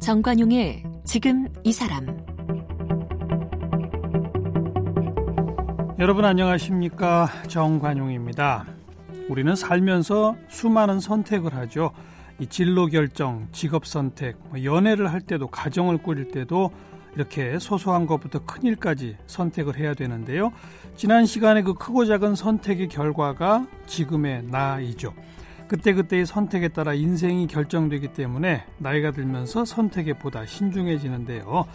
[0.00, 2.06] 정관용의 지금 이 사람
[6.00, 8.66] 여러분 안녕하십니까 정관용입니다.
[9.28, 11.92] 우리는 살면서 수많은 선택을 하죠.
[12.40, 16.72] 이 진로 결정, 직업 선택, 뭐 연애를 할 때도 가정을 꾸릴 때도
[17.14, 20.52] 이렇게 소소한 것부터 큰 일까지 선택을 해야 되는데요.
[20.96, 25.14] 지난 시간에 그 크고 작은 선택의 결과가 지금의 나이죠.
[25.68, 31.66] 그때그때의 선택에 따라 인생이 결정되기 때문에 나이가 들면서 선택에 보다 신중해지는데요.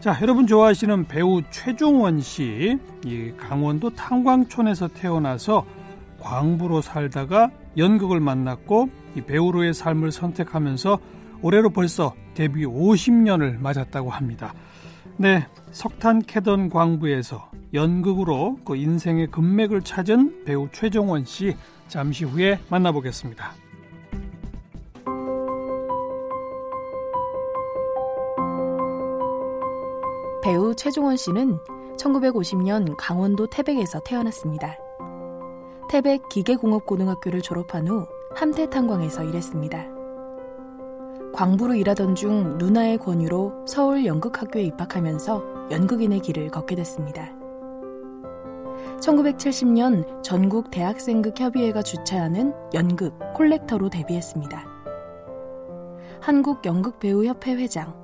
[0.00, 5.66] 자, 여러분 좋아하시는 배우 최종원 씨, 이 강원도 탄광촌에서 태어나서
[6.18, 10.98] 광부로 살다가 연극을 만났고 이 배우로의 삶을 선택하면서
[11.42, 14.54] 올해로 벌써 데뷔 50년을 맞았다고 합니다.
[15.22, 21.56] 네, 석탄 캐던 광부에서 연극으로 그 인생의 금맥을 찾은 배우 최종원 씨
[21.86, 23.52] 잠시 후에 만나보겠습니다.
[30.42, 31.56] 배우 최종원 씨는
[31.96, 34.76] 1950년 강원도 태백에서 태어났습니다.
[35.88, 39.91] 태백 기계공업고등학교를 졸업한 후 함태탄광에서 일했습니다.
[41.32, 47.30] 광부로 일하던 중 누나의 권유로 서울 연극학교에 입학하면서 연극인의 길을 걷게 됐습니다.
[49.00, 54.64] 1970년 전국 대학생극 협의회가 주최하는 연극 콜렉터로 데뷔했습니다.
[56.20, 58.00] 한국연극배우협회 회장,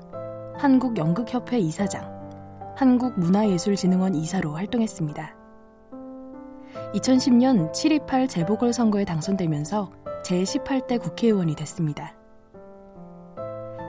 [0.56, 2.19] 한국연극협회 이사장,
[2.77, 5.37] 한국문화예술진흥원 이사로 활동했습니다.
[6.95, 9.91] 2010년 7.28 재보궐선거에 당선되면서
[10.25, 12.17] 제18대 국회의원이 됐습니다.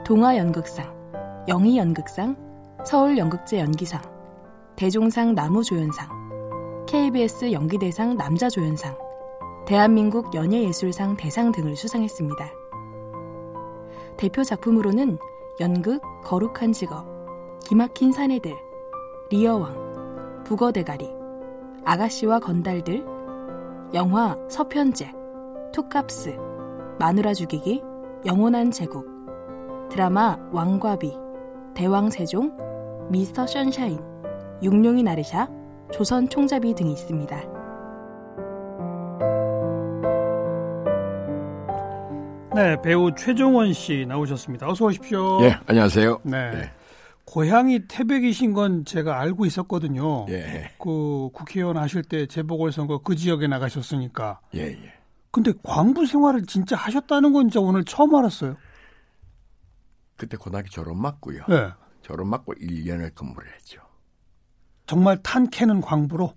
[0.09, 2.35] 동아연극상, 영희연극상,
[2.83, 4.01] 서울연극제 연기상,
[4.75, 6.09] 대종상 나무조연상,
[6.87, 8.97] KBS 연기대상 남자조연상,
[9.67, 12.43] 대한민국 연예예술상 대상 등을 수상했습니다.
[14.17, 15.19] 대표 작품으로는
[15.59, 17.05] 연극 거룩한 직업,
[17.65, 18.55] 기막힌 사내들,
[19.29, 21.07] 리어왕, 북어대가리,
[21.85, 23.05] 아가씨와 건달들,
[23.93, 25.11] 영화 서편제,
[25.71, 26.35] 투캅스,
[26.97, 27.83] 마누라 죽이기,
[28.25, 29.08] 영원한 제국,
[29.89, 31.11] 드라마 왕과비,
[31.73, 33.99] 대왕세종, 미스터 션샤인,
[34.61, 35.49] 육룡이 나르샤,
[35.91, 37.35] 조선 총잡이 등이 있습니다.
[42.55, 44.69] 네, 배우 최종원 씨 나오셨습니다.
[44.69, 45.39] 어서 오십시오.
[45.41, 46.19] 예, 안녕하세요.
[46.23, 46.51] 네.
[46.51, 46.71] 네.
[47.25, 50.25] 고향이 태백이신 건 제가 알고 있었거든요.
[50.29, 50.71] 예.
[50.79, 54.39] 그 국회의원 하실 때 재보궐선거 그 지역에 나가셨으니까.
[54.55, 54.93] 예, 예.
[55.31, 58.55] 근데 광부 생활을 진짜 하셨다는 건 진짜 오늘 처음 알았어요.
[60.19, 61.45] 그때 고등학교 졸업 맞고요.
[61.47, 61.69] 네.
[62.01, 63.81] 졸업 맞고 1년을 근무를 했죠.
[64.85, 66.33] 정말 탄 캐는 광부로?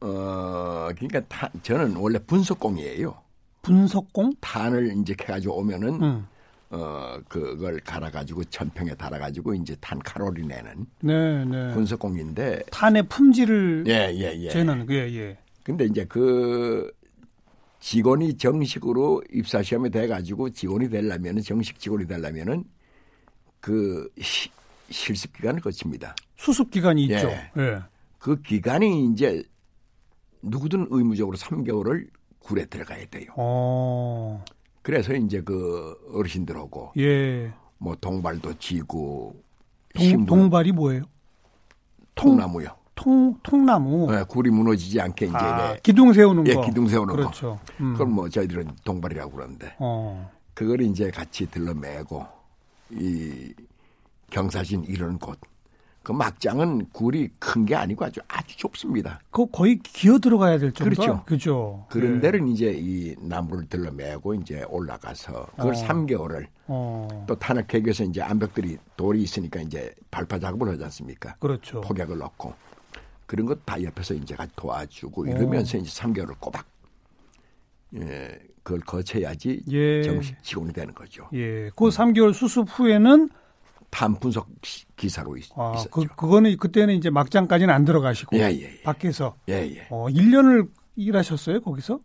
[0.00, 3.14] 어, 그러니까 탄, 저는 원래 분석공이에요.
[3.60, 4.32] 분석공?
[4.40, 6.26] 탄을 이제 캐가지고 오면은 음.
[6.70, 11.74] 어 그걸 갈아가지고 천평에 달아가지고 이제 탄 칼로리 내는 네, 네.
[11.74, 14.48] 분석공인데 탄의 품질을 예, 예, 예.
[14.48, 15.38] 재는 예, 예.
[15.62, 16.90] 근데 이제 그
[17.78, 22.64] 직원이 정식으로 입사 시험에 돼 가지고 직원이 되려면은 정식 직원이 되려면은
[23.62, 24.50] 그 시,
[24.90, 26.14] 실습 기간을 거칩니다.
[26.36, 27.14] 수습 기간이 예.
[27.14, 27.28] 있죠.
[27.30, 27.78] 예.
[28.18, 29.42] 그 기간이 이제
[30.42, 32.08] 누구든 의무적으로 3개월을
[32.40, 33.30] 굴에 들어가야 돼요.
[33.36, 34.44] 어.
[34.82, 37.52] 그래서 이제 그 어르신들하고 예.
[37.78, 39.40] 뭐 동발도 지고
[39.94, 41.04] 동, 동발이 뭐예요?
[42.16, 42.68] 통나무요.
[42.96, 44.10] 통 통나무.
[44.10, 45.80] 네, 굴이 무너지지 않게 이제 아, 네.
[45.84, 46.62] 기둥 세우는 예, 거.
[46.62, 47.60] 기둥 세우는 그렇죠.
[47.66, 47.74] 거.
[47.80, 47.92] 음.
[47.92, 50.30] 그걸 뭐 저희들은 동발이라고 그러는데 어.
[50.52, 52.41] 그걸 이제 같이 들러매고
[52.92, 53.52] 이
[54.30, 55.38] 경사진 이런 곳.
[56.02, 59.20] 그 막장은 굴이 큰 게 아니고 아주 아주 좁습니다.
[59.30, 60.90] 그거 거의 기어 들어가야 될 정도.
[60.90, 61.22] 그렇죠.
[61.24, 61.86] 그죠.
[61.90, 62.20] 그런 예.
[62.20, 65.76] 데를 이제 이 나무를 들러매고 이제 올라가서 그걸 어.
[65.76, 67.24] 3개월을 어.
[67.28, 71.36] 또 탄핵 개교에서 이제 암벽들이 돌이 있으니까 이제 발파 작업을 하지 않습니까?
[71.36, 71.80] 그렇죠.
[71.82, 72.52] 폭약을 넣고
[73.26, 75.26] 그런 것 다 옆에서 이제 같이 도와주고 어.
[75.26, 76.66] 이러면서 이제 3개월을 꼬박
[77.94, 80.02] 예 그걸 거쳐야지 예.
[80.02, 81.28] 정식 직원이 되는 거죠.
[81.34, 81.68] 예.
[81.70, 83.28] 그 3개월 수습 후에는
[83.90, 85.90] 탄 분석 시- 기사로 있, 아, 있었죠.
[85.90, 88.82] 그 그거는 그때는 이제 막장까지는 안 들어가시고 예, 예, 예.
[88.82, 89.86] 밖에서 예, 예.
[89.90, 91.98] 어, 1년을 일하셨어요, 거기서?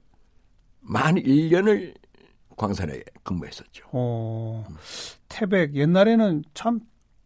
[0.81, 1.93] 만 1년을
[2.57, 3.85] 광산에 근무했었죠.
[3.91, 4.65] 어.
[5.29, 6.79] 태백 옛날에는 참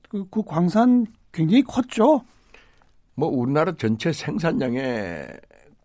[0.10, 2.22] 그, 그 광산 굉장히 컸죠.
[3.16, 5.28] 뭐 우리나라 전체 생산량의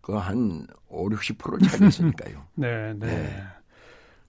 [0.07, 2.41] 그한 5, 60%를 차지했으니까요.
[2.55, 3.07] 네, 네.
[3.07, 3.43] 네.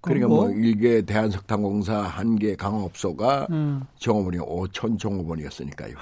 [0.01, 3.85] 그러니까 뭐, 뭐 일개 대한석탄공사 한개 강업소가 음.
[3.97, 5.95] 종업원이 5천 종업원이었으니까요.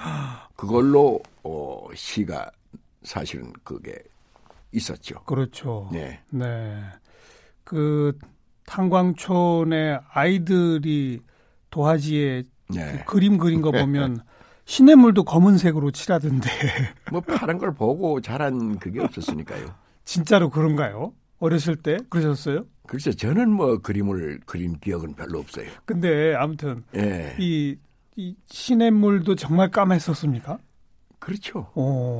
[0.55, 2.49] 그걸로 어, 시가
[3.03, 3.95] 사실은 그게
[4.71, 5.21] 있었죠.
[5.25, 5.89] 그렇죠.
[5.91, 6.21] 네.
[6.31, 6.81] 네.
[7.63, 8.17] 그
[8.65, 11.21] 탄광촌의 아이들이
[11.69, 13.03] 도화지에 네.
[13.05, 14.21] 그 그림 그린 거 보면
[14.67, 16.49] 시냇물도 검은색으로 칠하던데.
[17.09, 19.73] 뭐 파란 걸 보고 자란 그게 없었으니까요.
[20.03, 21.13] 진짜로 그런가요?
[21.39, 22.65] 어렸을 때 그러셨어요?
[22.85, 25.69] 글쎄 저는 뭐 그림을 그린 기억은 별로 없어요.
[25.85, 27.35] 근데 아무튼 예.
[27.39, 27.77] 이,
[28.17, 30.59] 이 시냇물도 정말 까맸었습니까?
[31.19, 31.71] 그렇죠.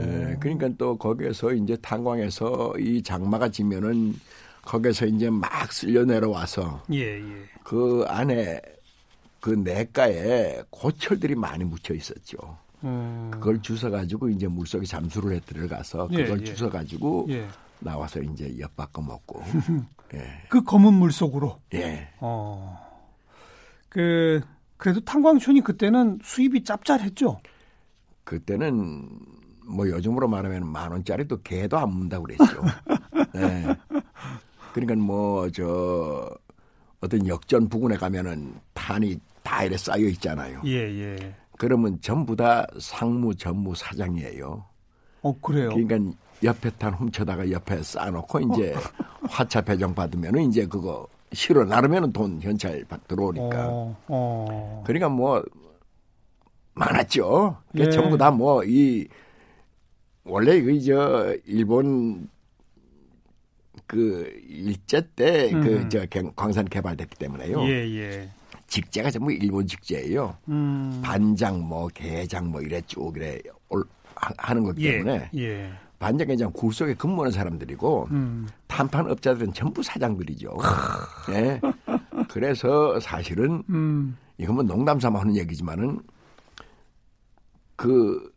[0.02, 4.16] 예, 그러니까 또 거기에서 이제 탄광에서 이 장마가 지면은
[4.64, 7.44] 거기서 이제 막 쓸려 내려와서 예, 예.
[7.64, 8.62] 그 안에
[9.40, 12.38] 그 내가에 고철들이 많이 묻혀 있었죠.
[12.84, 13.30] 음.
[13.32, 17.48] 그걸 주워 가지고 이제 물속에 잠수를 해 들어가서 예, 그걸 예, 주워 가지고 예.
[17.80, 19.42] 나와서 이제 엿바꿔 먹고.
[20.14, 20.44] 예.
[20.50, 21.58] 그 검은 물 속으로.
[21.74, 22.10] 예.
[22.20, 22.78] 어.
[23.90, 24.42] 그
[24.78, 27.40] 그래도 탄광촌이 그때는 수입이 짭짤했죠.
[28.24, 29.10] 그때는
[29.66, 32.46] 뭐 요즘으로 말하면 만 원짜리도 개도 안 문다고 그랬죠.
[33.36, 33.76] 예.
[34.74, 36.30] 그러니까 뭐 저
[37.00, 40.62] 어떤 역전 부근에 가면은 탄이 다 이래 쌓여 있잖아요.
[40.66, 40.72] 예,
[41.16, 41.34] 예.
[41.58, 44.66] 그러면 전부 다 상무 전무 사장이에요.
[45.22, 45.70] 어, 그래요?
[45.70, 48.80] 그러니까 옆에 탄 훔쳐다가 옆에 쌓아놓고 이제 어.
[49.30, 53.68] 화차 배정 받으면은 이제 그거 실어 나르면은 돈 현찰 들어오니까.
[53.70, 54.84] 어, 어.
[54.86, 55.42] 그러니까 뭐
[56.74, 57.58] 많았죠.
[57.78, 57.90] 예.
[57.90, 59.08] 전부 다 뭐 이
[60.26, 62.28] 원래 그저 일본
[63.88, 66.06] 그 일제 때그저
[66.36, 67.62] 광산 개발됐기 때문에요.
[67.64, 68.30] 예, 예.
[68.68, 70.38] 직제가 전부 일본 직제예요.
[70.50, 71.02] 음.
[71.04, 73.84] 반장 뭐 개장 뭐 이래 쭉 이래 올,
[74.16, 75.72] 하는 거기 예, 때문에 예, 예.
[76.00, 78.48] 반장 개장 굴 속에 근무하는 사람들이고 음.
[78.68, 80.58] 탄판 업자들은 전부 사장들이죠.
[81.32, 81.62] 예.
[82.30, 84.18] 그래서 사실은 음.
[84.38, 86.00] 이건 뭐 농담 삼아 하는 얘기지만은
[87.76, 88.32] 그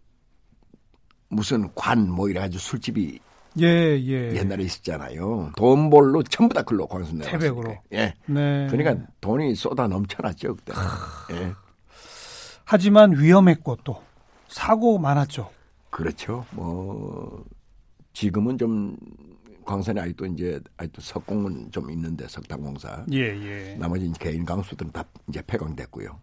[1.29, 3.19] 무슨 관 뭐 이래 가지고 술집이
[3.59, 4.35] 예, 예.
[4.37, 5.53] 옛날에 있었잖아요.
[5.57, 7.23] 돈 벌로 전부 다 글로 내왔어요.
[7.23, 7.77] 태백으로.
[7.93, 8.15] 예.
[8.27, 8.69] 네.
[8.71, 10.73] 그러니까 돈이 쏟아 넘쳐났죠 그때.
[11.33, 11.53] 예.
[12.65, 14.01] 하지만 위험했고 또
[14.49, 15.51] 사고 많았죠.
[15.91, 16.47] 그렇죠.
[16.53, 17.45] 뭐
[18.13, 18.97] 지금은 좀
[19.65, 23.05] 광산에 아직도 이제 아직도 석공은 좀 있는데 석탄공사.
[23.13, 23.77] 예, 예.
[23.79, 26.19] 나머지 개인 강수들은 다 이제 폐광됐고요.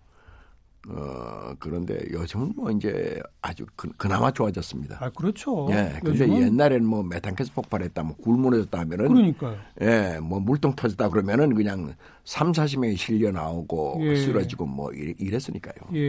[0.90, 4.98] 어, 그런데 요즘은 뭐 이제 아주 그, 나마 좋아졌습니다.
[5.02, 5.68] 아, 그렇죠.
[5.72, 6.00] 예.
[6.04, 6.42] 근데 요즘은?
[6.44, 9.08] 옛날에는 뭐 메탄가스 폭발했다, 뭐 굴무너졌다 하면은.
[9.10, 9.58] 그러니까요.
[9.82, 11.94] 예, 뭐 물통 터졌다 그러면은 그냥
[12.24, 14.16] 3, 40명이 실려 나오고 예.
[14.16, 15.76] 쓰러지고 뭐 이랬 으니까요.
[15.94, 16.00] 예,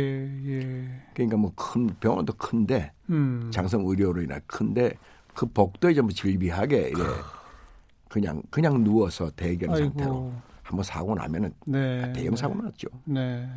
[0.46, 0.88] 예.
[1.14, 3.50] 그러니까 뭐 큰 병원도 큰데, 음.
[3.52, 4.92] 장성 의료로 인해 큰데
[5.34, 7.04] 그 복도에 전부 질비하게 이래
[8.08, 9.76] 그냥, 그냥 누워서 아이고.
[9.76, 10.32] 상태로
[10.62, 12.12] 한번 사고 나면은 네.
[12.12, 12.88] 대형 사고 났죠.
[13.04, 13.48] 네.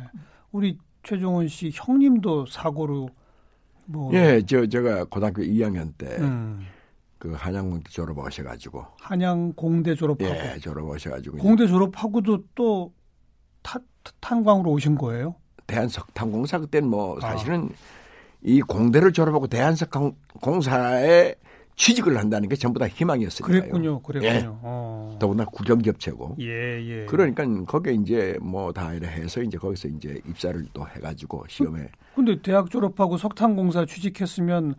[0.50, 3.08] 우리 최종원 씨 형님도 사고로
[3.86, 6.66] 뭐 예, 저 제가 고등학교 2학년 때 음.
[7.18, 12.92] 그 한양공대 졸업하셔가지고 한양공대 졸업하고 예, 졸업하셔가지고 공대 졸업하고도 또
[13.62, 13.78] 타,
[14.20, 15.36] 탄광으로 오신 거예요?
[15.66, 17.20] 대한석탄공사 그때는 뭐 아.
[17.20, 18.02] 사실은 아.
[18.42, 21.34] 이 공대를 졸업하고 대한석공사에
[21.76, 23.60] 취직을 한다는 게 전부 다 희망이었으니까요.
[23.60, 24.32] 그랬군요, 그랬군요.
[24.32, 24.42] 예.
[24.46, 25.16] 어.
[25.18, 26.36] 더구나 국영기업체고.
[26.40, 26.46] 예,
[27.02, 27.06] 예.
[27.06, 31.82] 그러니까 거기에 이제 뭐 다 이래 해서 이제 거기서 이제 입사를 또 해가지고 시험에.
[31.84, 34.74] 그, 근데 대학 졸업하고 석탄공사 취직했으면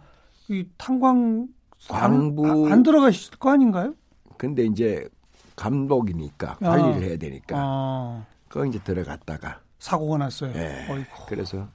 [0.50, 1.48] 이 탄광
[1.90, 3.94] 광부 안, 안 들어가실 거 아닌가요?
[4.38, 5.08] 근데 이제
[5.56, 6.70] 감독이니까 아.
[6.70, 8.26] 관리를 해야 되니까 아.
[8.50, 10.52] 거기 이제 들어갔다가 사고가 났어요.
[10.56, 10.86] 예.
[10.90, 11.26] 어이구.
[11.28, 11.68] 그래서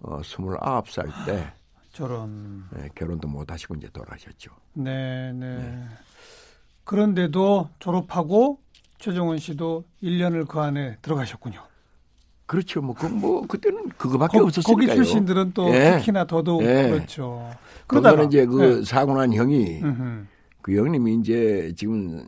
[0.00, 1.52] 어 29살 때
[1.94, 2.64] 저런.
[2.76, 4.50] 네, 결혼도 못 하시고 이제 돌아가셨죠.
[4.74, 5.84] 네, 네, 네.
[6.82, 8.58] 그런데도 졸업하고
[8.98, 11.62] 최정원 씨도 1년을 그 안에 들어가셨군요.
[12.46, 12.82] 그렇죠.
[12.82, 14.86] 뭐, 그, 뭐, 그때는 그거밖에 거, 없었으니까요.
[14.86, 15.96] 거기 출신들은 또 예.
[15.98, 16.90] 특히나 더더욱 예.
[16.90, 17.50] 그렇죠.
[17.86, 18.84] 그러다가 이제 그 예.
[18.84, 20.26] 사고 난 형이 음흠.
[20.60, 22.22] 그 형님이 이제 지금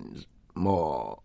[0.55, 1.17] 뭐,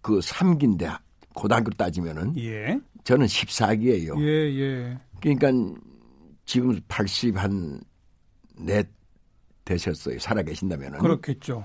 [0.00, 0.98] 그 3기인데
[1.34, 2.80] 고등학교 따지면은 예.
[3.04, 4.20] 저는 14기예요.
[4.20, 4.98] 예, 예.
[5.20, 5.52] 그러니까
[6.52, 7.80] 지금 80 한
[8.58, 8.86] 넷
[9.64, 10.18] 되셨어요.
[10.18, 10.98] 살아 계신다면은.
[10.98, 11.64] 그렇겠죠.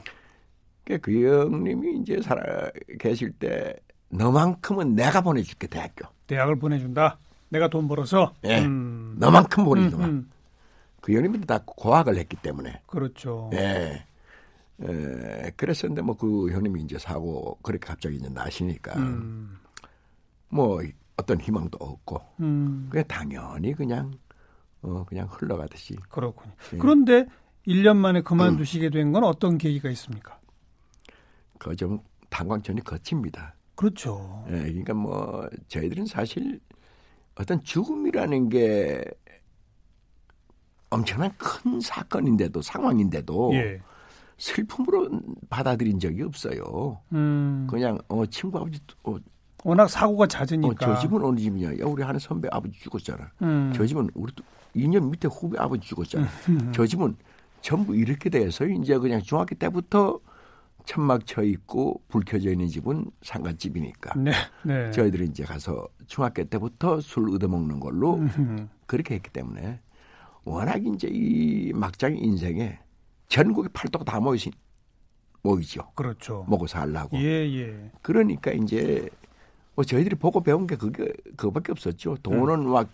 [1.01, 3.75] 그 형님이 이제 살아 계실 때
[4.09, 6.07] 너만큼은 내가 보내줄게 대학교.
[6.27, 7.19] 대학을 보내준다.
[7.49, 8.33] 내가 돈 벌어서.
[8.45, 8.59] 예.
[8.59, 9.17] 음.
[9.19, 10.05] 너만큼 보내주마.
[10.05, 10.31] 음, 음.
[11.01, 12.81] 그 형님이 다 고학을 했기 때문에.
[12.87, 13.49] 그렇죠.
[13.53, 14.05] 예.
[14.81, 19.57] 에, 그랬었는데 뭐 그 형님이 이제 사고 그렇게 갑자기 이제 나시니까 음.
[20.47, 20.81] 뭐
[21.17, 22.87] 어떤 희망도 없고 음.
[22.89, 24.13] 그냥 당연히 그냥
[24.81, 25.95] 어, 그냥 흘러가듯이.
[26.09, 26.53] 그렇군요.
[26.73, 26.77] 예.
[26.77, 27.25] 그런데
[27.67, 30.39] 1년 만에 그만두시게 된 건 어떤 계기가 있습니까?
[31.57, 33.55] 그좀 탄광전이 거칩니다.
[33.75, 34.45] 그렇죠.
[34.49, 36.59] 예, 그러니까 뭐 저희들은 사실
[37.35, 39.03] 어떤 죽음이라는 게
[40.89, 43.81] 엄청난 큰 사건인데도 상황인데도 예.
[44.37, 45.09] 슬픔으로
[45.49, 47.01] 받아들인 적이 없어요.
[47.11, 47.67] 음.
[47.69, 49.17] 그냥 어 친구 아버지 어,
[49.63, 50.69] 워낙 사고가 잦으니까.
[50.69, 51.71] 어, 저 집은 어느 집이냐?
[51.79, 53.31] 야 우리 하는 선배 아버지 죽었잖아.
[53.41, 53.73] 음.
[53.75, 54.31] 저 집은 우리
[54.77, 56.27] 2년 밑에 후배 아버지 죽었잖아.
[56.49, 56.71] 음.
[56.73, 57.15] 저 집은
[57.61, 60.19] 전부 이렇게 돼서 이제 그냥 중학교 때부터
[60.85, 64.19] 천막 쳐 있고 불 켜져 있는 집은 상갓집이니까.
[64.19, 64.31] 네,
[64.63, 64.91] 네.
[64.91, 68.69] 저희들이 이제 가서 중학교 때부터 술 얻어먹는 걸로 음.
[68.85, 69.81] 그렇게 했기 때문에
[70.45, 72.79] 워낙 이제 이 막장 인생에
[73.27, 74.51] 전국의 팔도가 다 모이시,
[75.41, 75.91] 모이죠.
[75.93, 76.45] 그렇죠.
[76.47, 77.17] 먹고 살라고.
[77.17, 77.91] 예, 예.
[78.01, 79.09] 그러니까 이제
[79.75, 82.15] 뭐 저희들이 보고 배운 게 그게 그거밖에 없었죠.
[82.23, 82.69] 돈은 음.
[82.71, 82.89] 막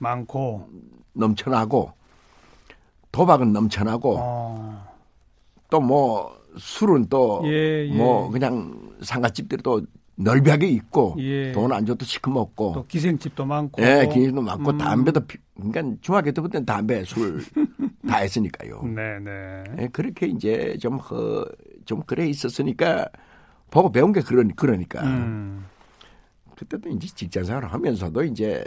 [0.00, 0.68] 많고
[1.12, 1.92] 넘쳐나고
[3.12, 4.86] 도박은 넘쳐나고 어.
[5.70, 7.96] 또뭐 술은 또뭐 예, 예.
[7.96, 9.82] 뭐 그냥 상가집들이 또
[10.16, 11.52] 넓게 있고 예.
[11.52, 14.78] 돈안 줘도 시커 먹고 또 기생집도 많고 예, 기생집도 많고 음.
[14.78, 15.20] 담배도
[15.54, 17.42] 그러니까 중학교 때부터 담배 술
[18.08, 18.82] 다 했으니까요.
[18.82, 19.62] 네, 네.
[19.78, 21.44] 예, 그렇게 이제 좀 어,
[21.84, 23.08] 좀 그래 있었으니까
[23.70, 25.04] 보고 배운 게 그러니 그러니까.
[25.04, 25.64] 음.
[26.56, 28.64] 그때도 이제 직장 생활을 하면서도 이제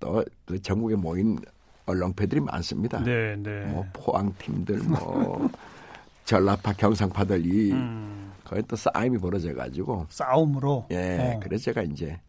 [0.00, 1.38] 또그 전국에 모인
[1.86, 3.02] 언론패들이 많습니다.
[3.02, 3.66] 네, 네.
[3.66, 5.48] 뭐 포항 팀들 뭐
[6.24, 8.32] 전라파 경상파들 이 음.
[8.44, 11.40] 거의 또 싸움이 벌어져 가지고 싸움으로 예 어.
[11.40, 12.20] 그래서 제가 이제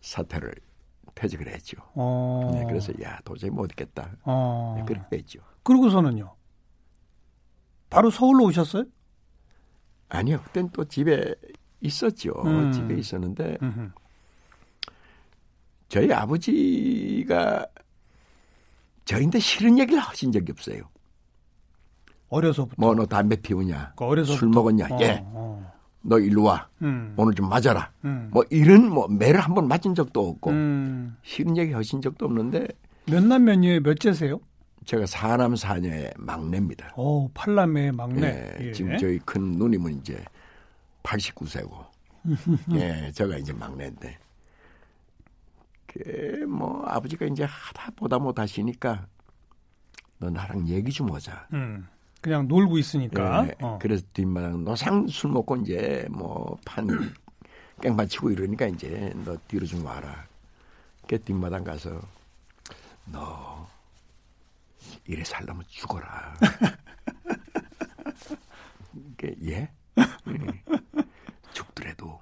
[0.00, 0.54] 사퇴를
[1.14, 1.78] 퇴직을 했죠.
[1.94, 2.50] 어.
[2.52, 4.10] 네, 그래서 야 도저히 못 있겠다.
[4.24, 4.74] 어.
[4.78, 5.40] 네, 그렇게 됐죠.
[5.62, 6.34] 그러고서는요.
[7.88, 8.84] 바로 서울로 오셨어요?
[10.08, 10.40] 아니요.
[10.44, 11.34] 그땐 또 집에
[11.80, 12.32] 있었죠.
[12.44, 12.72] 음.
[12.72, 13.90] 집에 있었는데 음흠.
[15.88, 17.66] 저희 아버지가
[19.04, 20.82] 저희한테 싫은 얘기를 하신 적이 없어요.
[22.28, 22.74] 어려서부터.
[22.78, 23.92] 뭐 너 담배 피우냐?
[23.96, 24.38] 그 어려서부터.
[24.38, 24.86] 술 먹었냐?
[24.90, 25.22] 어, 예.
[25.26, 25.72] 어.
[26.02, 26.68] 너 일로 와.
[26.82, 27.14] 음.
[27.16, 27.90] 오늘 좀 맞아라.
[28.04, 28.28] 음.
[28.32, 31.16] 뭐 이런 뭐 매를 한 번 맞은 적도 없고 음.
[31.22, 32.66] 싫은 얘기 하신 적도 없는데
[33.06, 34.40] 몇 남 몇 녀에 몇째세요?
[34.84, 36.92] 제가 사남 사녀의 막내입니다.
[36.96, 38.54] 오, 팔남의 막내.
[38.60, 38.72] 예, 예.
[38.72, 40.24] 지금 저희 큰 누님은 이제
[41.02, 41.70] 89세고,
[42.74, 44.25] 예, 제가 이제 막내인데, 그
[46.46, 49.06] 뭐 아버지가 이제 하다 보다 못 하시니까
[50.18, 51.48] 너 나랑 얘기 좀 하자.
[51.52, 51.86] 음,
[52.20, 53.46] 그냥 놀고 있으니까.
[53.46, 53.78] 예, 어.
[53.80, 56.88] 그래서 뒷마당 너상 술 먹고 이제 뭐판
[57.82, 60.26] 깽판 치고 이러니까 이제 너 뒤로 좀 와라.
[61.06, 62.00] 그 뒷마당 가서
[63.04, 63.66] 너
[65.06, 66.34] 이래 살려면 죽어라.
[69.16, 69.70] 그 예?
[71.52, 72.20] 죽더라도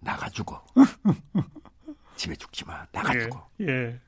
[0.00, 0.64] 나가 죽어.
[2.24, 2.86] 집에 죽지 마.
[2.90, 3.46] 나가 죽어.
[3.60, 4.00] 예, 예.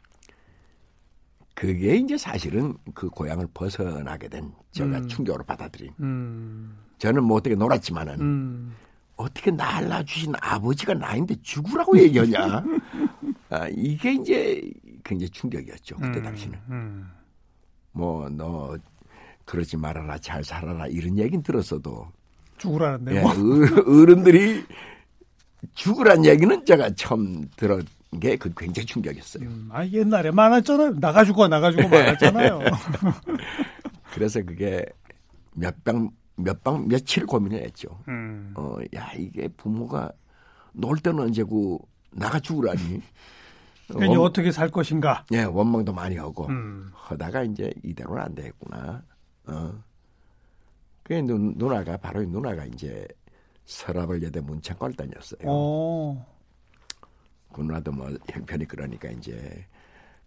[1.55, 5.07] 그게 이제 사실은 그 고향을 벗어나게 된 제가 음.
[5.07, 5.93] 충격으로 받아들인.
[6.01, 6.79] 음.
[6.97, 8.75] 저는 뭐 어떻게 놀았지만은 음.
[9.17, 12.65] 어떻게 날라 주신 아버지가 나인데 죽으라고 얘기하냐.
[13.51, 14.63] 아, 이게 이제
[15.05, 15.97] 굉장히 충격이었죠.
[15.97, 16.23] 그때 음.
[16.23, 16.59] 당시는.
[16.71, 17.11] 음.
[17.93, 18.79] 뭐너
[19.45, 22.11] 그러지 말아라 잘 살아라 이런 얘기는 들었어도
[22.57, 24.65] 죽으라는데 예, 어른들이
[25.75, 27.85] 죽으란 얘기는 제가 처음 들은
[28.21, 29.45] 게 그 굉장히 충격이었어요.
[29.49, 30.95] 음, 아 옛날에 많았잖아요.
[31.01, 32.61] 나가지고 나가지고 많았잖아요.
[34.15, 34.85] 그래서 그게
[35.53, 37.89] 몇방 몇방 며칠 고민을 했죠.
[38.09, 38.53] 음.
[38.57, 40.13] 어, 야 이게 부모가
[40.73, 43.03] 놀 때는 언제고 나가 죽으라니.
[43.99, 45.25] 괜히 원, 어떻게 살 것인가?
[45.33, 46.91] 예, 원망도 많이 하고 음.
[46.93, 49.03] 하다가 이제 이대로는 안 되겠구나.
[49.47, 49.73] 어.
[51.05, 53.07] 그 누, 누나가 바로 누나가 이제
[53.65, 55.49] 서랍을 여대 문창과를 다녔어요.
[55.49, 56.36] 오.
[57.53, 59.67] 그 누나도 뭐 형편이 그러니까 이제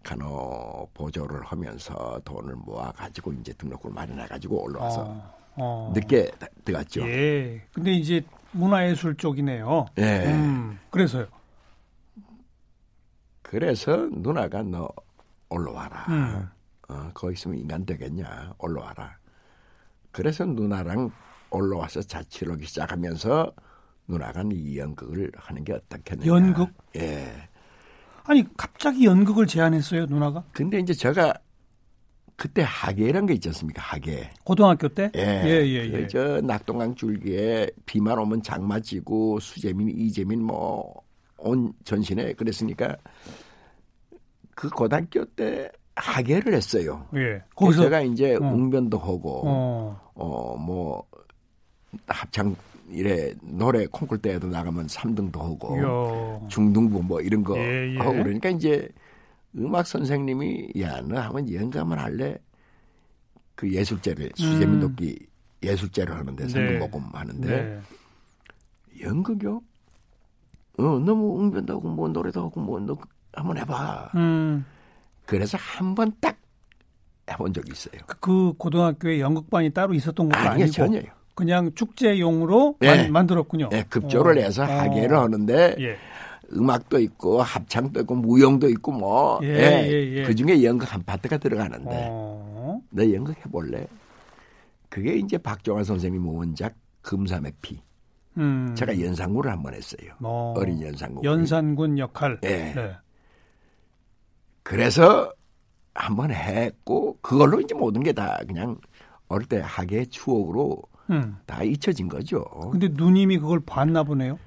[0.03, 5.91] 간호 보조를 하면서 돈을 모아 가지고 이제 등록을 마련해 가지고 올라와서 어, 어.
[5.93, 6.31] 늦게
[6.63, 7.01] 들어갔죠.
[7.01, 7.61] 예.
[7.73, 8.21] 근데 이제
[8.51, 9.85] 문화예술 쪽이네요.
[9.97, 10.25] 예.
[10.27, 11.27] 음, 그래서요.
[13.41, 14.89] 그래서 누나가 너
[15.49, 16.05] 올라와라.
[16.09, 16.49] 음.
[16.88, 18.53] 어, 거기 있으면 인간 되겠냐?
[18.57, 19.17] 올라와라.
[20.11, 21.11] 그래서 누나랑
[21.51, 23.53] 올라와서 자취를 하기 시작하면서
[24.09, 26.27] 누나가 이 연극을 하는 게 어떻겠느냐.
[26.27, 26.69] 연극?
[26.97, 27.31] 예.
[28.25, 30.43] 아니 갑자기 연극을 제안했어요 누나가?
[30.51, 31.33] 근데 이제 제가
[32.35, 33.81] 그때 하계란 게 있지 않습니까?
[33.81, 34.29] 하계.
[34.43, 35.11] 고등학교 때?
[35.15, 35.21] 예.
[35.45, 36.07] 예, 예, 예.
[36.07, 41.09] 저 낙동강 줄기에 비만 오면 장마 지고 수재민, 이재민 뭐
[41.41, 42.95] 온 전신에 그랬으니까
[44.55, 47.05] 그 고등학교 때 하계를 했어요.
[47.15, 47.41] 예.
[47.55, 48.39] 거기서 제가 이제 어.
[48.39, 51.03] 웅변도 하고 어뭐 어,
[52.07, 52.55] 합창
[52.91, 56.46] 이래 노래 콩쿨 때에도 나가면 3등도 하고 요.
[56.50, 57.98] 중등부 뭐 이런 거 예, 예.
[57.98, 58.88] 하고 그러니까 이제
[59.58, 62.38] 음악 선생님이 야 너 한번 영감을 할래
[63.55, 65.17] 그 예술제를 수재민 돕기
[65.63, 67.10] 예술제를 하는데 상금모금 네.
[67.17, 67.79] 하는데 네.
[69.05, 69.62] 연극이요?
[70.77, 72.98] 어 너무 웅변도 하고 뭐 노래도 하고 뭐너
[73.34, 74.12] 한번 해봐.
[74.15, 74.65] 음.
[75.25, 76.38] 그래서 한 번 딱
[77.29, 78.01] 해본 적이 있어요.
[78.08, 81.12] 그, 그 고등학교에 연극반이 따로 있었던 것도 아니고 전혀요.
[81.39, 83.08] 그냥 축제용으로 네.
[83.08, 84.41] 만, 들었군요 네, 급조를 어.
[84.41, 85.22] 해서 하계를 어.
[85.22, 85.96] 하는데 예.
[86.51, 90.24] 음악도 있고 합창도 있고 무용도 있고 뭐 예, 예, 예, 예.
[90.24, 92.81] 그 중에 연극 한 파트가 들어가는데 어.
[92.89, 93.88] 너 연극 해볼래?
[94.89, 97.81] 그게 이제 박종환 선생님 원작 금삼의 피.
[98.38, 98.74] 음.
[98.75, 100.12] 제가 연산군을 한 번 했어요.
[100.22, 100.53] 어.
[100.65, 101.24] 린 연산군.
[101.24, 102.38] 연산군 역할.
[102.41, 102.74] 네.
[102.75, 102.91] 네.
[104.63, 105.31] 그래서
[105.93, 108.77] 한 번 했고 그걸로 이제 모든 게 다 그냥
[109.27, 111.37] 어릴 때 학의 추억으로 음.
[111.45, 112.43] 다 잊혀진 거죠.
[112.71, 114.37] 근데 누님이 그걸 봤나 보네요.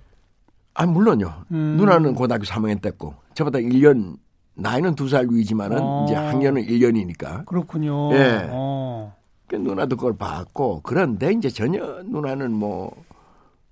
[0.74, 1.44] 아 물론요.
[1.52, 1.76] 음.
[1.76, 4.16] 누나는 고등학교 3학년 때고 저보다 1년
[4.54, 6.04] 나이는 두 살 위지만은 어.
[6.06, 7.44] 이제 학년은 1년이니까.
[7.46, 8.12] 그렇군요.
[8.14, 8.48] 예.
[8.50, 9.14] 어.
[9.48, 12.90] 그 누나도 그걸 봤고 그런데 이제 전혀 누나는 뭐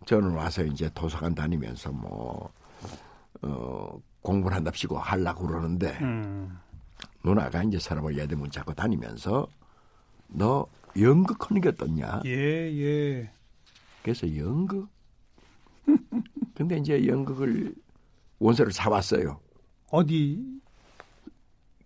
[0.07, 2.51] 저는 와서 이제 도서관 다니면서 뭐
[3.43, 6.59] 어, 공부를 한답시고 하려고 그러는데 음.
[7.25, 9.47] 누나가 이제 사람을 예대문 잡고 다니면서
[10.29, 10.67] 너
[10.99, 12.21] 연극하는 게 어떻냐?
[12.25, 13.31] 예, 예.
[14.03, 14.89] 그래서 연극?
[16.55, 17.75] 근데 이제 연극을
[18.39, 19.41] 원서를 사왔어요.
[19.91, 20.43] 어디?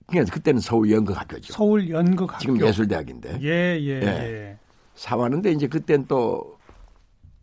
[0.07, 1.53] 그냥 그때는 서울 연극학교죠.
[1.53, 2.39] 서울 연극학교.
[2.41, 3.41] 지금 예술대학인데.
[3.43, 4.07] 예, 예, 예.
[4.07, 4.59] 예.
[4.95, 6.59] 사왔는데 이제 그땐 또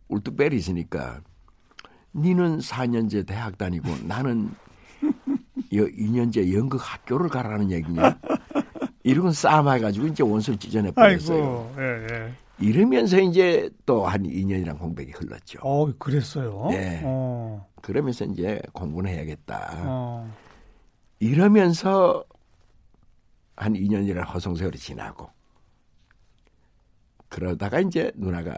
[0.08, 1.22] 울뚝벨이 있으니까
[2.14, 4.52] 니는 4년제 대학 다니고 나는
[5.72, 8.20] 2년제 연극 학교를 가라는 얘기냐?
[9.04, 11.74] 이런 싸움해가지고 이제 원수를 찢어내 버렸어요.
[11.78, 12.34] 예, 예.
[12.60, 15.60] 이러면서 이제 또 한 2년이랑 공백이 흘렀죠.
[15.64, 16.68] 어, 그랬어요?
[16.70, 17.02] 네.
[17.04, 17.68] 어.
[17.82, 19.70] 그러면서 이제 공부는 해야겠다.
[19.86, 20.32] 어.
[21.20, 22.24] 이러면서
[23.56, 25.30] 한 2년이라는 허송 세월이 지나고
[27.30, 28.56] 그러다가 이제 누나가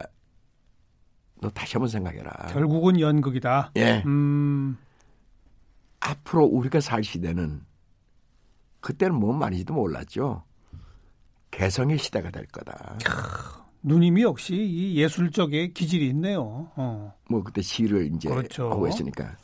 [1.42, 2.32] 너 다시 한번 생각해라.
[2.52, 3.72] 결국은 연극이다.
[3.78, 4.04] 예.
[4.06, 4.78] 음.
[6.00, 7.62] 앞으로 우리가 살 시대는
[8.84, 10.44] 그때는 뭔 말인지도 몰랐죠.
[11.52, 12.98] 개성의 시대가 될 거다.
[13.82, 16.70] 누님이 역시 이 예술적의 기질이 있네요.
[16.76, 17.14] 어.
[17.30, 18.70] 뭐 그때 시를 이제 그렇죠.
[18.70, 19.36] 하고 있으니까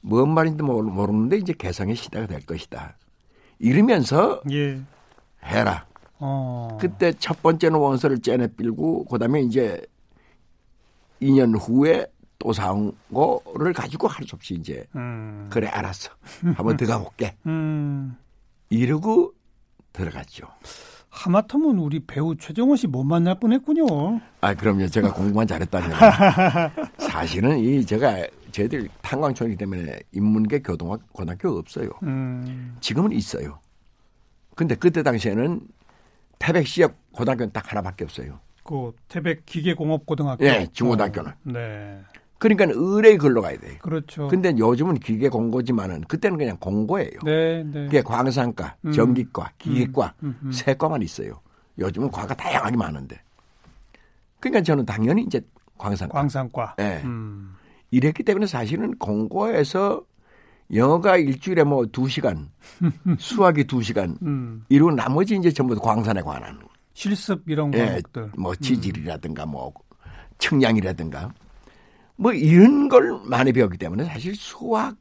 [0.00, 2.96] 뭔 말인지도 모르는데 이제 개성의 시대가 될 것이다.
[3.58, 4.80] 이러면서 예.
[5.44, 5.86] 해라.
[6.18, 6.76] 어.
[6.80, 9.80] 그때 첫 번째는 원서를 째내 빌고 그다음에 이제
[11.22, 12.06] 2년 후에
[12.38, 15.48] 또 사온 거를 가지고 할 수 없이 이제 음.
[15.50, 16.10] 그래 알았어
[16.56, 18.16] 한번 들어가 볼게 음.
[18.74, 19.32] 이러고
[19.92, 20.46] 들어갔죠.
[21.10, 23.86] 하마터면 우리 배우 최정원 씨 못 만날 뻔했군요.
[24.40, 24.88] 아 그럼요.
[24.88, 25.90] 제가 공부만 잘했다면
[26.98, 31.90] 사실은 이 제가 저희들 탄광촌이기 때문에 인문계 교동학 고등학교 없어요.
[32.02, 32.76] 음.
[32.80, 33.60] 지금은 있어요.
[34.56, 35.60] 근데 그때 당시에는
[36.38, 38.40] 태백 시역 고등학교는 딱 하나밖에 없어요.
[38.64, 40.44] 그 태백 기계공업고등학교.
[40.44, 41.30] 예, 중고등학교는.
[41.30, 42.00] 어, 네.
[42.38, 43.78] 그러니까 의뢰 글로 가야 돼요.
[43.80, 44.28] 그렇죠.
[44.28, 47.20] 근데 요즘은 기계 공고지만은 그때는 그냥 공고예요.
[47.24, 47.84] 네, 네.
[47.84, 48.92] 그게 광산과, 음.
[48.92, 50.52] 전기과, 기계과 음, 음, 음.
[50.52, 51.40] 세 과만 있어요.
[51.78, 53.20] 요즘은 과가 다양하게 많은데.
[54.40, 55.40] 그러니까 저는 당연히 이제
[55.78, 56.12] 광산과.
[56.12, 56.76] 광산과.
[56.80, 56.82] 예.
[56.82, 57.04] 네.
[57.90, 60.02] 이랬기 때문에 사실은 공고에서
[60.72, 62.50] 영어가 일주일에 뭐두 시간,
[63.18, 64.64] 수학이 두 시간, 음.
[64.68, 66.58] 이러고 나머지 이제 전부 광산에 관한
[66.94, 69.72] 실습 이런 예, 것들, 뭐 지질이라든가 뭐
[70.38, 71.32] 측량이라든가
[72.16, 74.96] 뭐 이런 걸 많이 배웠기 때문에 사실 수학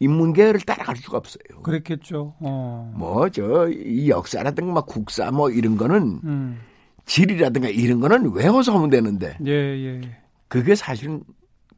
[0.00, 1.62] 인문계를 따라갈 수가 없어요.
[1.62, 2.34] 그랬겠죠.
[2.40, 2.92] 어.
[2.96, 6.60] 뭐저 이 역사라든가 막 국사 뭐 이런 거는 음.
[7.04, 9.36] 지리라든가 이런 거는 외워서 하면 되는데.
[9.46, 10.00] 예, 예.
[10.48, 11.22] 그게 사실은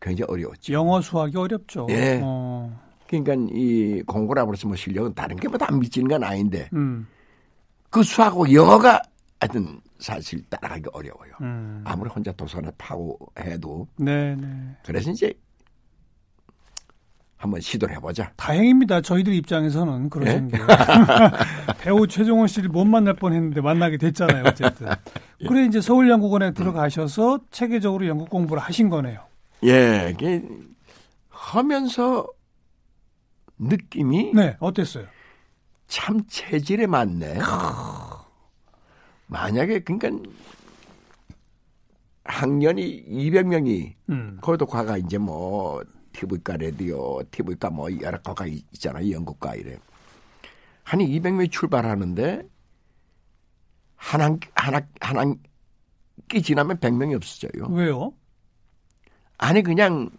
[0.00, 0.72] 굉장히 어려웠죠.
[0.72, 1.86] 영어 수학이 어렵죠.
[1.90, 2.20] 예.
[2.22, 2.78] 어.
[3.08, 7.06] 그러니까 이 공부라고 해서 뭐 실력은 다른 게 뭐 다 미치는 건 아닌데 음.
[7.90, 9.02] 그 수학하고 영어가
[9.40, 11.32] 하여튼 사실 따라가기 어려워요.
[11.42, 11.82] 음.
[11.86, 13.86] 아무리 혼자 도서관을 파고 해도.
[13.96, 14.76] 네, 네.
[14.84, 15.32] 그래서 이제
[17.36, 18.32] 한번 시도를 해보자.
[18.36, 19.00] 다행입니다.
[19.00, 20.58] 저희들 입장에서는 그러신 네?
[20.58, 20.64] 게
[21.80, 24.44] 배우 최종원 씨를 못 만날 뻔했는데 만나게 됐잖아요.
[24.46, 24.88] 어쨌든.
[25.40, 25.46] 예.
[25.46, 27.40] 그래 이제 서울 연구원에 들어가셔서 음.
[27.50, 29.24] 체계적으로 연구 공부를 하신 거네요.
[29.64, 30.42] 예, 이게
[31.30, 32.26] 하면서
[33.58, 35.06] 느낌이 네 어땠어요?
[35.86, 37.38] 참 체질에 맞네.
[39.30, 40.10] 만약에 그러니까
[42.24, 44.38] 학년이 200명이 음.
[44.40, 49.10] 거기도 과가 이제 뭐 TV과 라디오, TV과 뭐 여러 과가 있잖아요.
[49.12, 49.78] 연극과 이래.
[50.82, 52.42] 한 200명이 출발하는데
[53.94, 55.38] 한 학, 한 학, 한
[56.18, 57.68] 학기 지나면 100명이 없어져요.
[57.70, 58.12] 왜요?
[59.38, 60.10] 아니 그냥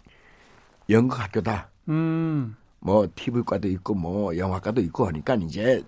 [0.89, 1.69] 연극 학교다.
[1.89, 2.55] 음.
[2.79, 5.83] 뭐 TV과도 있고 뭐 영화과도 있고 하니까 이제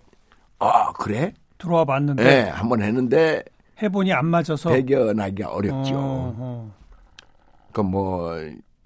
[0.59, 1.33] 어 그래
[1.63, 3.41] 들어와 봤는데 네, 한번 했는데
[3.81, 5.95] 해보니 안 맞아서 배겨나기가 어렵죠.
[5.95, 6.73] 어, 어.
[7.71, 8.37] 그뭐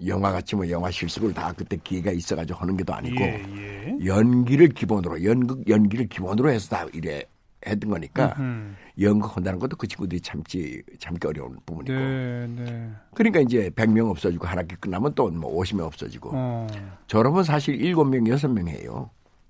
[0.06, 4.06] 영화 같이 뭐 영화 실습을 다 그때 기회가 있어가지고 하는 게도 아니고 예, 예.
[4.06, 7.22] 연기를 기본으로 연극 연기를 기본으로 해서 다 이래
[7.66, 8.74] 했던 거니까 음흠.
[9.00, 12.90] 연극 한다는 것도 그 친구들이 참지 참기 어려운 부분이고 네, 네.
[13.12, 16.66] 그러니까 이제 100명 없어지고 한 학기 끝나면 또 뭐 50명 없어지고 어.
[17.08, 19.08] 졸업은 사실 7명 6명이에요.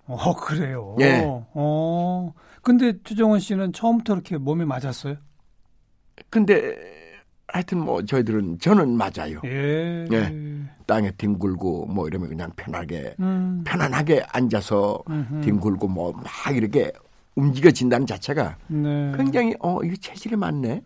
[0.08, 0.96] 어 그래요.
[1.00, 1.22] 예.
[1.26, 2.32] 어.
[2.62, 5.16] 근데 최정원 씨는 처음부터 이렇게 몸에 맞았어요?
[6.30, 6.76] 근데
[7.46, 9.40] 하여튼 뭐 저희들은 저는 맞아요.
[9.44, 10.06] 예.
[10.10, 10.60] 예.
[10.86, 13.62] 땅에 뒹굴고 뭐 이러면 그냥 편하게 음.
[13.64, 15.40] 편안하게 앉아서 음흠.
[15.42, 16.90] 뒹굴고 뭐 막 이렇게
[17.36, 19.12] 움직여진다는 자체가 네.
[19.16, 20.82] 굉장히 어 이거 체질이 맞네.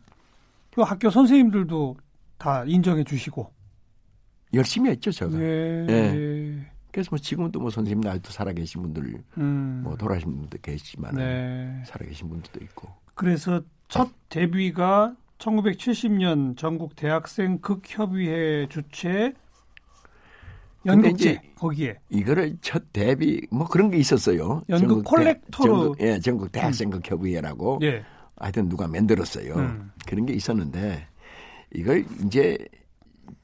[0.75, 1.97] 그 학교 선생님들도
[2.39, 3.51] 다 인정해 주시고
[4.55, 5.33] 열심히 했죠 제가.
[5.41, 5.87] 예.
[5.89, 6.72] 예.
[6.93, 9.81] 그래서 뭐 지금도 뭐 선생님 아직도 살아계신 분들 음.
[9.83, 11.83] 뭐 돌아가신 분도 계시지만 네.
[11.87, 12.89] 살아계신 분들도 있고.
[13.15, 19.33] 그래서 첫 데뷔가 1970년 전국 대학생 극협의회 주최
[20.85, 24.63] 연극제 거기에 이거를 첫 데뷔 뭐 그런 게 있었어요.
[24.69, 27.01] 연극 콜렉터로 전국, 예, 전국 대학생 음.
[27.01, 28.05] 극협의회라고 예.
[28.37, 29.55] 하여튼 누가 만들었어요.
[29.55, 29.93] 음.
[30.07, 31.07] 그런 게 있었는데
[31.75, 32.59] 이걸 이제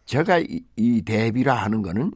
[0.04, 2.12] 제가 이, 이 데뷔라 하는 거는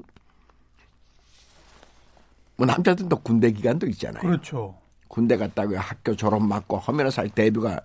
[2.57, 4.23] 뭐 남자들도 군대 기간도 있잖아요.
[4.23, 4.77] 그렇죠.
[5.09, 7.81] 군대 갔다가 학교 졸업 맞고 하면서 살 데뷔가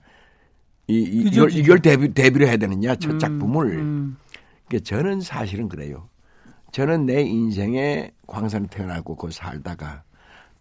[0.88, 3.77] 이, 이 이걸, 이걸 데뷔, 데뷔를 해야 되느냐 첫 음, 작품을.
[3.77, 4.17] 음.
[4.67, 6.08] 그러니까 저는 사실은 그래요.
[6.71, 10.03] 저는 내 인생에 광산에 태어나고 그 살다가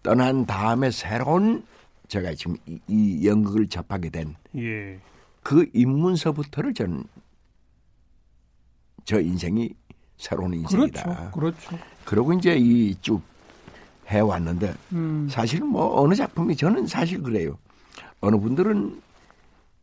[0.02, 1.64] 떠난 다음에 새로운
[2.08, 4.98] 제가 지금 이, 이 연극을 접하게 된 예.
[5.42, 7.04] 그 입문서부터를 저는
[9.04, 9.70] 저 인생이
[10.16, 11.30] 새로운 인생이다.
[11.30, 11.66] 그렇죠.
[11.70, 11.78] 그렇죠.
[12.04, 13.20] 그러고 이제 이 쭉
[14.06, 15.28] 해왔는데 음.
[15.30, 17.58] 사실 뭐 어느 작품이 저는 사실 그래요.
[18.20, 19.00] 어느 분들은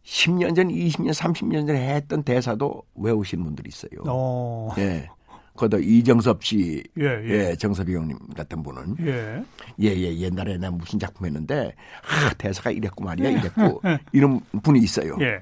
[0.05, 4.03] 10년 전, 20년, 30년 전에 했던 대사도 외우신 분들이 있어요.
[4.07, 4.69] 어.
[4.77, 5.09] 예.
[5.55, 7.29] 거기다 이정섭 씨, 예, 예.
[7.29, 9.43] 예, 정섭이 형님 같은 분은 예.
[9.81, 13.81] 예, 예, 옛날에 나 무슨 작품 했는데 아, 대사가 이랬고 말이야, 이랬고
[14.13, 15.15] 이런 분이 있어요.
[15.21, 15.41] 예.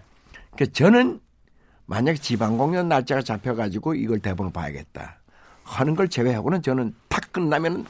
[0.57, 1.21] 그 저는
[1.85, 5.19] 만약 지방 공연 날짜가 잡혀 가지고 이걸 대본을 봐야겠다
[5.63, 7.85] 하는 걸 제외하고는 저는 탁 끝나면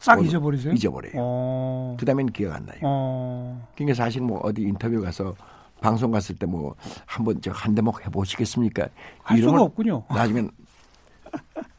[0.00, 0.72] 싹 잊어버리세요?
[0.74, 1.12] 잊어버려요.
[1.16, 1.96] 어.
[1.98, 2.78] 그 다음에는 기억 안 나요.
[2.82, 3.68] 어.
[3.76, 5.34] 그러니까 사실 뭐 어디 인터뷰 가서
[5.80, 6.74] 방송 갔을 때 뭐
[7.06, 8.88] 한번 저 한 대목 해보시겠습니까?
[9.22, 10.04] 할 수가 없군요.
[10.10, 10.50] 나중엔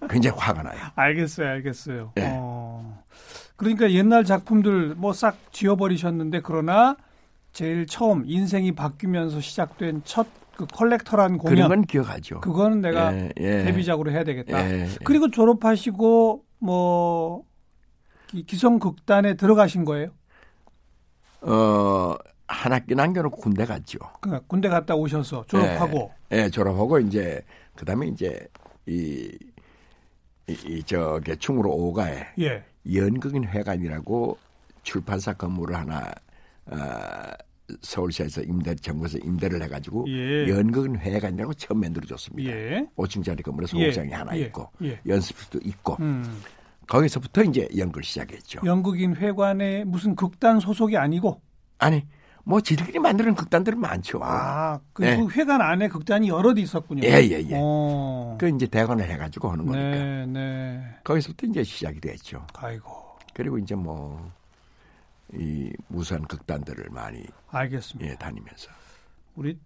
[0.10, 0.78] 굉장히 화가 나요.
[0.96, 2.12] 알겠어요, 알겠어요.
[2.16, 2.30] 네.
[2.34, 3.04] 어,
[3.56, 6.96] 그러니까 옛날 작품들 뭐 싹 지워버리셨는데 그러나
[7.54, 12.42] 제일 처음 인생이 바뀌면서 시작된 첫 그 컬렉터란 공연 그런 건 기억하죠.
[12.42, 13.64] 그거는 내가 예, 예.
[13.64, 14.60] 데뷔작으로 해야 되겠다.
[14.70, 17.44] 예, 그리고 졸업하시고 뭐
[18.46, 20.10] 기성 극단에 들어가신 거예요?
[21.42, 22.16] 어,
[22.48, 24.00] 한 학기 남겨놓고 군대 갔죠.
[24.20, 26.12] 그 군대 갔다 오셔서 졸업하고.
[26.32, 27.42] 예, 네, 졸업하고 이제
[27.76, 28.48] 그다음에 이제
[28.86, 29.30] 이,
[30.48, 32.64] 이, 이 저기 충무로 오가에 예.
[32.94, 34.38] 연극인 회관이라고
[34.84, 36.12] 출판사 건물을 하나
[36.66, 36.78] 어,
[37.82, 40.48] 서울시에서 임대 정부에서 임대를 해가지고 예.
[40.50, 42.52] 연극인 회관이라고 처음 만들어줬습니다.
[42.52, 42.88] 예.
[42.98, 44.14] 5층짜리 건물에 소극장이 예.
[44.14, 44.42] 하나 예.
[44.42, 45.00] 있고 예.
[45.08, 46.42] 연습실도 있고 음.
[46.88, 48.62] 거기서부터 이제 연극을 시작했죠.
[48.66, 51.42] 연극인 회관에 무슨 극단 소속이 아니고
[51.78, 52.06] 아니
[52.44, 54.20] 뭐 지들끼리 만드는 극단들은 많죠.
[54.24, 55.26] 아, 그 네.
[55.32, 57.04] 회관 안에 극단이 여럿 있었군요.
[57.04, 57.54] 예, 예, 예.
[57.54, 58.36] 어.
[58.40, 59.90] 그 이제 대관을 해가지고 하는 거니까.
[59.90, 60.84] 네, 네.
[61.04, 62.46] 거기서부터 이제 시작이 됐죠.
[62.56, 62.92] 아이고.
[63.34, 64.32] 그리고 이제 뭐,
[65.34, 67.24] 이 무수한 극단들을 많이.
[67.50, 68.12] 알겠습니다.
[68.12, 68.70] 예, 다니면서.
[69.36, 69.58] 우리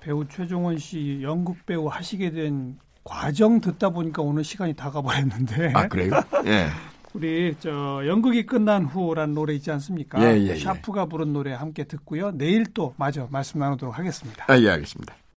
[0.00, 5.72] 배우 최종원 씨 연극 배우 하시게 된 과정 듣다 보니까 오늘 시간이 다 가버렸는데.
[5.74, 6.12] 아, 그래요?
[6.46, 6.68] 예.
[7.12, 10.20] 우리 저 연극이 끝난 후란 노래 있지 않습니까?
[10.20, 10.56] 예, 예, 예.
[10.56, 12.32] 샤프가 부른 노래 함께 듣고요.
[12.32, 14.44] 내일 또 마저 말씀 나누도록 하겠습니다.
[14.48, 15.14] 아, 예, 알겠습니다.